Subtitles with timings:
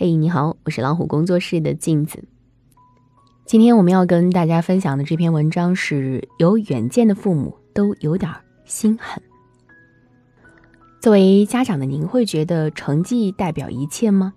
[0.00, 2.22] 嘿，你好，我是老虎工作室的镜子。
[3.44, 8.32] 今天我们要跟大家分享的这篇文章是：有远见的父母都有点
[8.64, 9.20] 心狠。
[11.00, 14.34] 作为家长的您，会觉得成绩代表一切吗？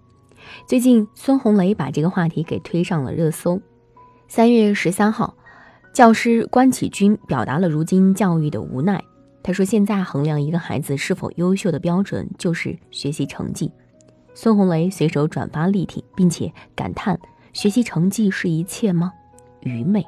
[0.65, 3.61] 最近孙红雷把这个话题给推上了热搜。
[4.27, 5.35] 三月十三号，
[5.93, 8.99] 教师关启军表达了如今教育的无奈。
[9.43, 13.71] 他说：“现在衡量一个孩子是否优秀的标准就是学习成绩。”
[14.33, 17.19] 孙红雷随手转发力挺，并且感叹
[17.53, 19.11] ：“学习成绩是一切吗？
[19.61, 20.05] 愚昧！”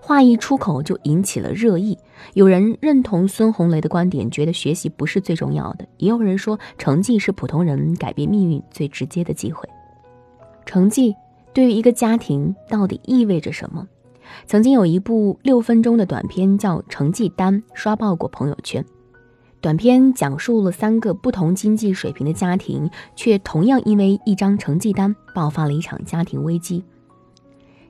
[0.00, 1.96] 话一出口就引起了热议。
[2.34, 9.68] 有人认同孙红雷的观点，觉得学习不是最重要的；也有人说，成绩是普通人改变命运最直接的机会。
[10.66, 11.14] 成绩
[11.54, 13.86] 对于一个家庭到底意味着什么？
[14.46, 18.84] 曾经有一部六分钟的短片叫《成绩单》，刷爆过朋友圈。
[19.60, 26.84] 短片讲述了三个不同经济水平的家庭，却同样因为一张成绩单爆发了一场家庭危机。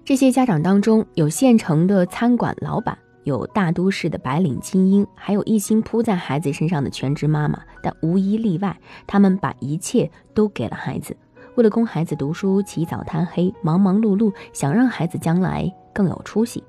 [0.03, 7.61] 这些家长当中，有县城的餐馆老板，有大都市的白领精英，还有一心扑在孩子身上的全职妈妈。
[7.83, 11.15] 但无一例外，他们把一切都给了孩子，
[11.57, 16.65] 为了供孩子读书，起早贪黑，忙忙碌碌，想让孩子将来更有出息。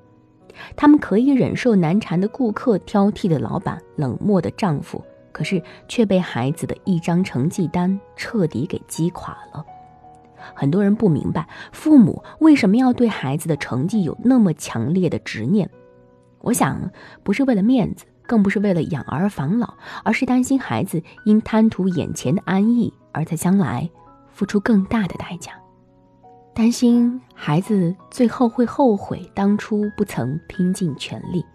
[0.75, 9.65] 他们可以忍受难缠的顾客、挑剔的老板、冷漠的丈夫，可是却被孩子的一张成绩单彻底给击垮了。
[10.53, 15.69] 很多人不明白，父母为什么要对孩子的成绩有那么强烈的执念。
[16.41, 16.91] 我想，
[17.23, 19.73] 不是为了面子，更不是为了养儿防老，
[20.03, 23.89] 而是担心孩子因贪图眼前的安逸，而在将来
[24.31, 25.51] 付出更大的代价。
[26.59, 31.45] 担心孩子最后会后悔当初不曾拼尽全力。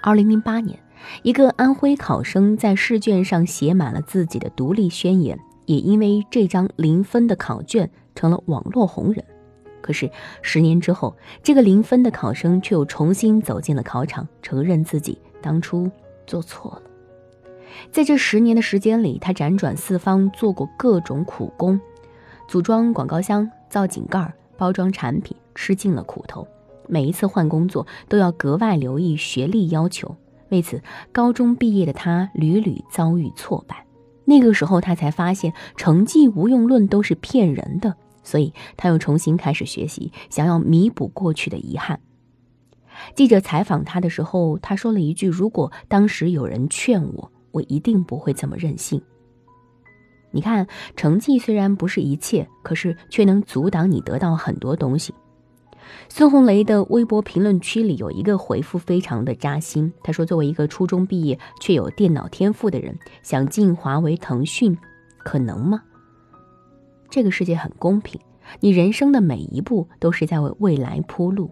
[0.00, 0.78] 二零零八年，
[1.24, 9.24] 一个安徽考生在试卷上写满了自己的独立宣言，也因为这张零分的考卷成了网络红人。
[9.80, 10.08] 可是
[10.42, 15.90] 十年之后，这个零分的考生却又重新走进了考场，承认自己当初
[16.24, 16.82] 做错了。
[17.90, 21.80] 在这十年的时间里，他辗转四方，做过各种苦工，
[22.46, 23.50] 组装广告箱。
[23.70, 26.46] 造井盖、包装产品，吃尽了苦头。
[26.88, 30.16] 每一次换工作，都要格外留意学历要求。
[30.50, 30.82] 为此，
[31.12, 33.86] 高中毕业的他屡屡遭遇挫败。
[34.24, 37.96] 那个时候，他才发现成绩无用论都是骗人的。
[38.22, 42.00] 所以，他又重新开始学习，想要弥补过去的遗憾。
[43.14, 49.00] 记者采访他的时候，他说了一句：“如果当时有人劝我，我一定不会这么任性。”
[50.32, 55.12] 你看，成绩虽然不是一切，可是却能阻挡你得到很多东西。
[56.08, 64.76] 孙红雷的微博评论区里有一个回复非常的扎心，他说：“作为一个初中毕业却有电脑天赋的人，想进华为、腾讯，
[65.18, 65.82] 可能吗？”
[67.10, 68.20] 这个世界很公平，
[68.60, 71.50] 你人生的每一步都是在为未来铺路。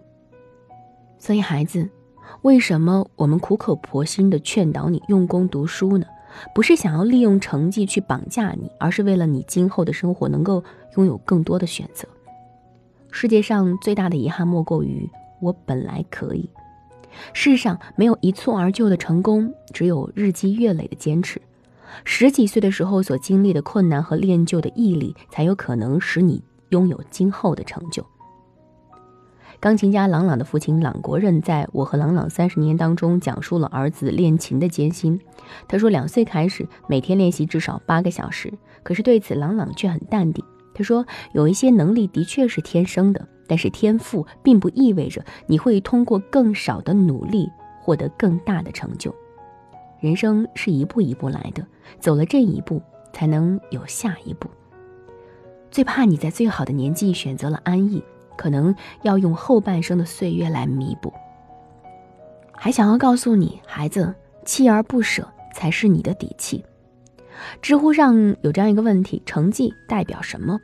[1.17, 1.89] 所以，孩子，
[2.43, 6.05] 为什么我们苦口婆心的劝导你用功读书呢？
[6.53, 10.63] 不是想要利用成绩去绑架你，而是为了你今后的生活能够
[10.97, 12.07] 拥有更多的选择。
[13.11, 15.09] 世界上最大的遗憾莫过于
[15.41, 16.49] 我本来可以。
[17.33, 21.41] 世上没有一蹴而就的成功，只有日积月累的坚持。
[22.05, 28.05] 十几岁的时候所经历的困难和练就的毅力，才有可能使你拥有今后的成就。
[29.59, 35.19] 钢琴家郎朗的父亲郎国任在我和郎朗三十年当中讲述了儿子练琴的艰辛。
[35.67, 38.53] 他说，两岁开始每天练习至少八个小时，
[38.83, 40.45] 可是对此郎朗却很淡定。
[40.73, 47.49] 他说，有一些能力的确是天生的，但是天赋并不意味着你会通过更少的努力
[47.81, 49.13] 获得更大的成就。
[49.99, 51.67] 人生是一步一步来的，
[51.99, 52.81] 走了这一步，
[53.11, 54.47] 才能有下一步。
[55.69, 58.01] 最怕你在最好的年纪选择了安逸。
[58.39, 61.11] 可能要用后半生的岁月来弥补。
[62.55, 66.63] 还想要告诉你，孩子，锲而不舍才是你的底气。
[67.61, 70.57] 知乎上有这样一个问题：成绩代表什么？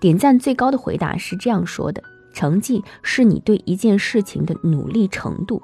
[0.00, 2.02] 点赞最高的回答是这样说的：
[2.34, 5.62] 成绩是你对一件事情的努力程度。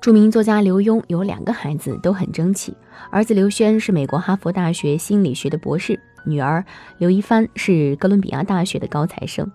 [0.00, 2.74] 著名作家刘墉有两个孩子，都很争气。
[3.10, 6.64] 儿子刘轩是美国哈佛大学心理学的博士，女儿
[6.96, 9.50] 刘一帆是哥伦比亚大学的高材生。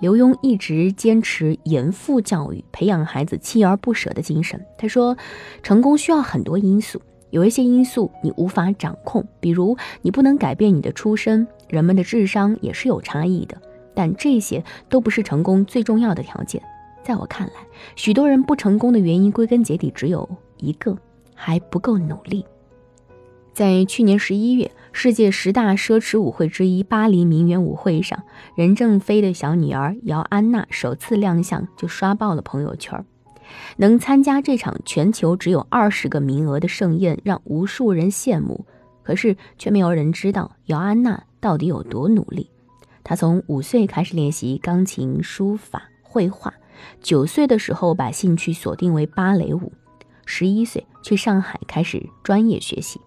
[0.00, 4.64] 刘墉一直坚持严父教育，培养孩子锲而不舍的精神。
[4.78, 5.16] 他说，
[5.62, 13.60] 成功需要很多因素，有一些因素你无法掌控，比如你不能改变你的出身，人们的智商也是有差异的。
[13.94, 16.62] 但这些都不是成功最重要的条件。
[17.02, 17.52] 在我看来，
[17.94, 20.26] 许多人不成功的原因，归根结底只有
[20.56, 20.96] 一个，
[21.34, 22.46] 还不够努力。
[23.52, 28.22] 在去年十一月，世界十大奢侈舞会之一巴黎名媛舞会上，
[28.54, 33.04] 任正非的小女儿姚安娜首次亮相就刷爆了朋友圈。
[33.78, 38.66] 能参加这场全球只有二十个名额的盛宴，让无数人羡慕。
[39.02, 42.48] 可是却没有人知道姚安娜到底有多努力。
[43.02, 46.54] 她从五岁开始练习钢琴、书法、绘画，
[47.00, 49.72] 九岁的时候把兴趣锁定为芭蕾舞，
[50.26, 53.00] 十一岁去上海开始专业学习。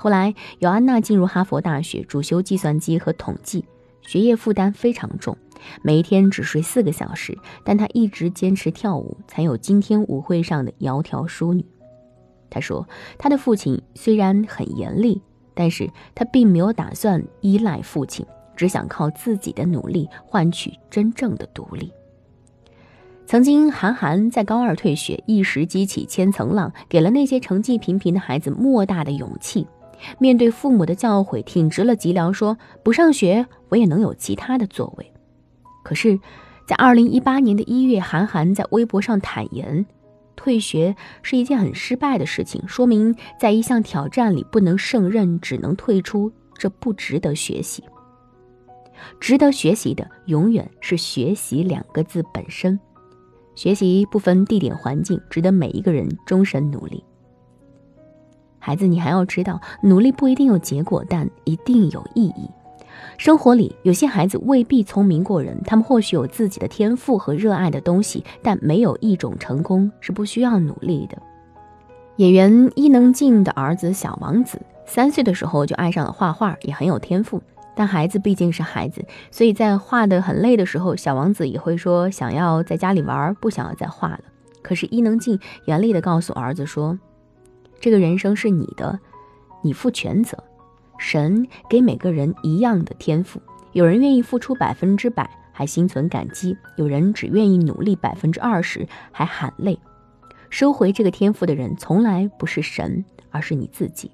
[0.00, 3.64] 后来，姚安娜进入哈佛大学，主修计算机和统计，
[4.00, 5.36] 学业负担非常重，
[5.82, 7.36] 每一天只睡四个小时。
[7.64, 11.66] 但她一直坚持跳舞，才有今天舞会上的窈窕淑女。
[12.48, 15.20] 她说：“她的父亲虽然很严厉，
[15.52, 18.24] 但是她并没有打算依赖父亲，
[18.54, 21.92] 只想靠自己的努力换取真正的独立。”
[23.26, 29.66] 曾经，韩寒在高二退学，一时激起千层浪，给了那些成绩平平的孩子莫大的勇气。
[30.18, 35.12] 面对父母的教诲，挺直了脊梁，说：“不上学，我也能有其他的作为。”
[35.84, 36.18] 可是，
[36.66, 39.86] 在二零一八年的一月，韩寒在微博上坦言，
[40.36, 47.82] 退学是一件很失败的事情，说明在一项挑战里不能胜任，只能退出，这不值得学习。
[49.20, 52.78] 值得学习的，永远是“学习”两个字本身。
[53.54, 57.02] 学习不分地点环境，值得每一个人终身努力。
[58.58, 62.50] 孩子，你还要知道，努力不一定有结果，但一定有意义。
[63.16, 71.16] 生活里有些孩子未必聪明过人，他们或许有自己的天赋和热爱的东西，但没有一种成功是不需要努力的。
[72.16, 77.40] 演员伊能静的儿子小王子，三岁的时候就爱上了画画，也很有天赋。
[77.74, 84.20] 但孩子毕竟是孩子，所以在画的很累的时候，小王子也会说想要在家里玩，不想要再画了。
[84.62, 86.98] 可是伊能静严厉地告诉儿子说。
[87.80, 88.98] 这个人生是你的，
[89.62, 90.36] 你负全责。
[90.98, 93.40] 神给每个人一样的天赋，
[93.72, 99.78] 有人愿意付出百分之百还心存感激，有人只愿意努力百分之二十还喊累。
[100.50, 104.10] 收回这个天赋的人，从来不是神，而是你自己。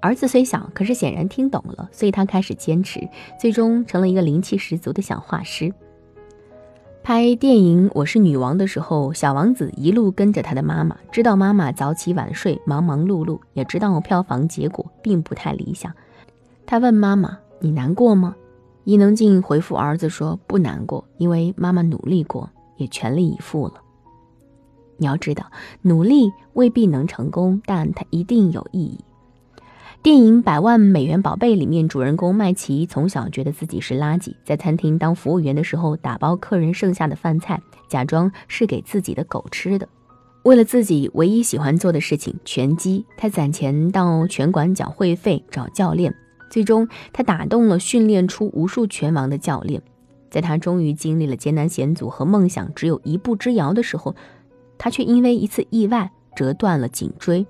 [0.00, 5.74] 儿子虽小，可是显然听懂了，所以他开始坚持，最终成了一个灵气十足的小画师。
[7.02, 15.92] 拍电影《我是女王》的时候，小王子一路跟着他的妈妈，知道妈妈早起晚睡、忙忙碌碌，也知道票房结果并不太理想。
[16.66, 18.36] 他问妈妈：“你难过吗？”
[18.84, 23.74] 伊能静回复儿子说：“不难过，因为妈妈努力过，也全力以赴了。”
[24.98, 25.46] 你要知道，
[25.80, 28.98] 努力未必能成功，但它一定有意义。
[30.02, 39.86] 电影《百万美元宝贝》里面，主人公麦琪从小觉得自己是垃圾，在餐厅当服务员的时候，打包客人剩下的饭菜，假装是给自己的狗吃的。
[40.44, 46.14] 为了自己唯一喜欢做的事情——拳击，他攒钱到拳馆缴会费，找教练。
[46.48, 49.82] 最终，他打动了训练出无数拳王的教练。
[50.30, 54.16] 在他终于经历了艰难险阻和梦想只有一步之遥的时候，
[54.78, 57.46] 他却因为一次意外折断了颈椎。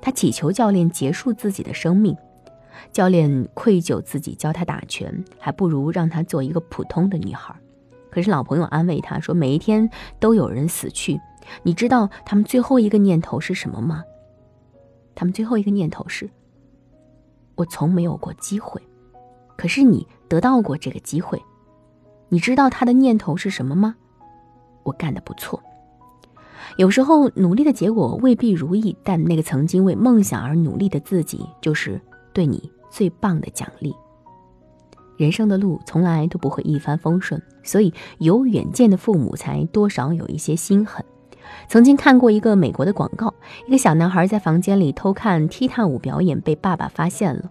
[0.00, 2.16] 他祈求教练结束自己的生命，
[2.92, 7.54] 教练愧疚自己教他打拳，还不如让他做一个普通的女孩。
[8.10, 11.20] 可是老朋友安慰他说：“每一天都有人死去，
[11.62, 14.04] 你知道他们最后一个念头是什么吗？
[15.14, 16.30] 他们最后一个念头是：
[17.56, 18.80] 我从没有过机会，
[19.56, 21.42] 可是你得到过这个机会。
[22.28, 23.96] 你知道他的念头是什么吗？
[24.84, 25.62] 我干得不错。”
[26.76, 32.00] 有时候努力的结果未必如意，但那个曾经为梦想而努力的自己，就是
[32.32, 33.94] 对你最棒的奖励。
[35.16, 41.02] 人生的路从来都不会一帆风顺，所以有远见的父母才多少有一些心狠。
[41.68, 43.32] 曾经看过一个美国的广告，
[43.66, 47.42] 一个小男孩在房间里偷看踢踏舞表演，被爸爸发现了。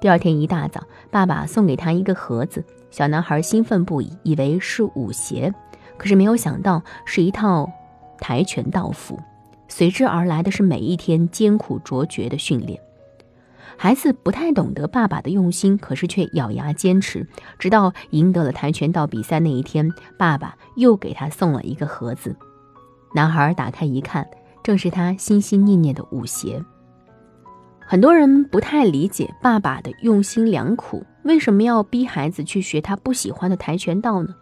[0.00, 5.52] 第二天一大早，爸爸送给他一个盒子，小男孩兴奋不已，以为是舞鞋，
[5.98, 7.70] 可是没有想到是一套。
[8.22, 9.18] 跆拳道服，
[9.66, 12.80] 随之而来的是每一天艰苦卓绝的训练。
[13.76, 17.26] 孩子不太懂得爸爸的用心，可是却咬牙坚持，
[17.58, 22.36] 直到赢得了跆拳道比赛那一天，爸爸又给他送了一个盒子。
[23.12, 24.24] 男孩打开一看，
[24.62, 26.64] 正是他心心念念的舞鞋。
[27.80, 34.32] 很多人不太理解爸爸的用心良苦，为什么要逼孩子去学他不喜欢的跆拳道呢？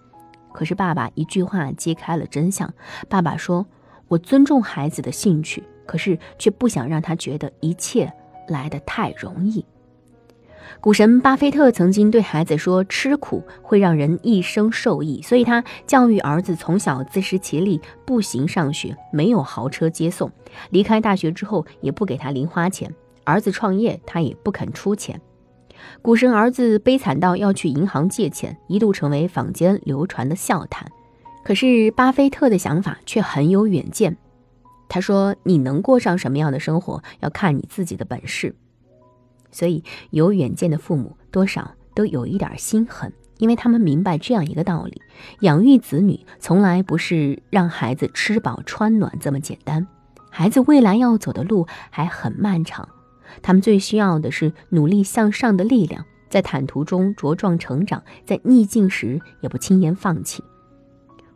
[0.52, 2.73] 可是爸爸一句话揭开了真相。
[3.09, 3.66] 爸爸说
[4.09, 8.12] ：“我尊重孩子的兴趣，可是却不想让他觉得一切
[8.49, 9.64] 来得太容易。”
[10.80, 20.30] 股神巴菲特曾经对孩子说：“吃苦会让人一生受益。”所以，他教育儿子从小自食其力，步行上学，没有豪车接送。
[20.71, 22.95] 离开大学之后，也不给他零花钱。
[23.25, 25.21] 儿子创业，他也不肯出钱。
[26.03, 30.91] 股神儿子悲惨到要去银行借钱，一度成为坊间流传的笑谈。
[31.43, 34.17] 可是巴菲特的想法却很有远见。
[34.89, 38.55] 他说：“你能过上什么样的生活，要看你自己的本事。”
[39.53, 45.01] 所以，有远见的父母多少都有一点心狠，因为他们明白这样一个道理：
[45.41, 49.87] 养育子女从来不是让孩子吃饱穿暖这么简单，
[50.29, 52.89] 孩子未来要走的路还很漫长。
[53.43, 60.43] 他们最需要的是努力向上的力量，在坦途中茁壮成长，在逆境时也不轻言放弃。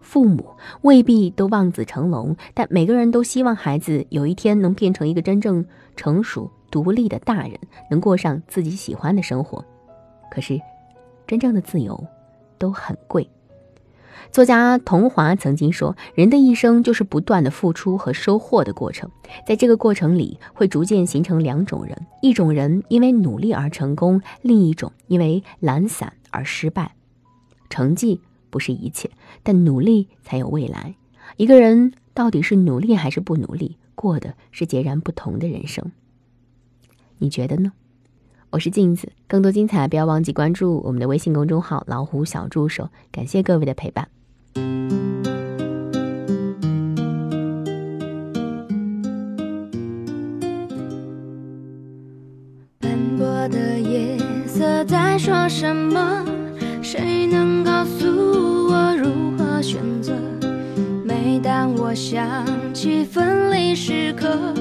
[0.01, 0.51] 父母
[0.83, 5.65] 未必都望子成龙，但每个人都希望孩子有一天能变成一个真正
[5.97, 7.59] 成熟、独立的大人，
[7.91, 9.65] 能过上自己喜欢的生活。
[10.31, 10.61] 可是，
[11.27, 12.07] 真正的自由
[12.59, 13.29] 都很贵。
[14.35, 19.09] 作家童华曾经说：“人的一生就是不断的付出和收获的过程，
[19.47, 26.97] 在这个过程里，会逐渐形成两种人：一种人因为努力而成功，另一种因为懒散而失败。
[27.71, 29.09] 成绩不是一切，
[29.45, 30.97] 但努力才有未来。
[31.37, 35.93] 一个人到底是努力还是不努力，过的是截然不同的人生。
[37.19, 37.73] 你觉得呢？”
[38.51, 42.91] 我是镜子，更多精彩不要忘记关注我们的微信公众号“老虎小助手”。
[43.13, 44.09] 感谢各位的陪伴。
[44.55, 44.63] 斑
[53.19, 56.25] 驳的夜色在说什么？
[56.81, 58.07] 谁能告诉
[58.71, 60.13] 我如何选择？
[61.05, 64.55] 每当我想起分离时刻，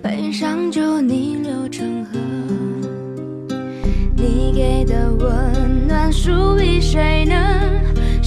[0.00, 2.18] 悲伤就逆流成河。
[4.16, 7.34] 你给的温暖属于谁呢？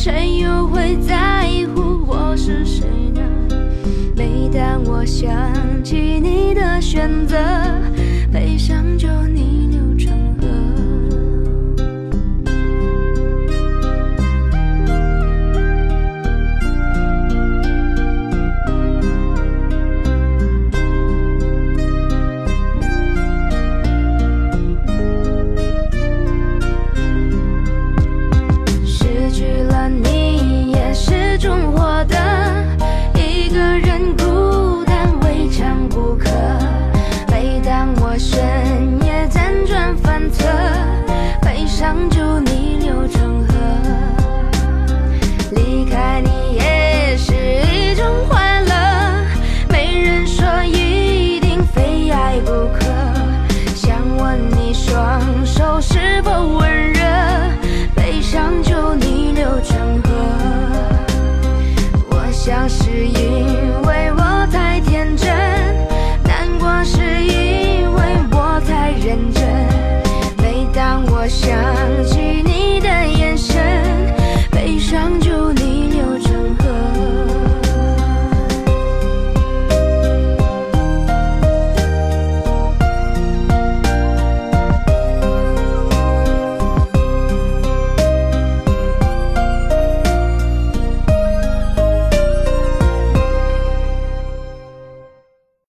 [0.09, 3.21] 谁又会在乎我是谁呢？
[4.15, 5.29] 每当我想
[5.83, 7.35] 起你的选择，
[8.31, 10.37] 悲伤就逆流成河。